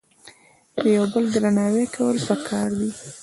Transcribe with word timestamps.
د 0.81 0.83
یو 0.95 1.05
بل 1.13 1.23
درناوی 1.33 1.85
کول 1.95 2.17
په 2.27 2.35
کار 2.47 2.69
دي 2.79 2.89